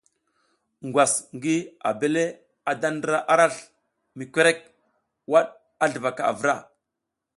Ngwasa 0.85 1.21
ngi 1.35 1.55
abel 1.89 2.15
a 2.69 2.71
da 2.81 2.89
ndra 2.95 3.17
arasl 3.33 3.61
mi 4.17 4.25
korek, 4.33 4.59
waɗ 5.31 5.47
a 5.83 5.85
sluvaka 5.91 6.23
avura. 6.31 6.55